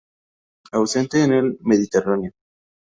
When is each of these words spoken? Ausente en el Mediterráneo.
Ausente 0.71 1.23
en 1.23 1.31
el 1.31 1.57
Mediterráneo. 1.61 2.31